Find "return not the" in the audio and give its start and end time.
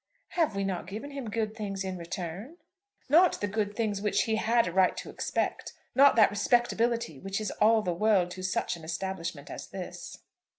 1.99-3.45